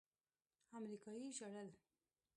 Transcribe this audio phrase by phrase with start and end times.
[0.77, 1.69] امريکايي ژړل.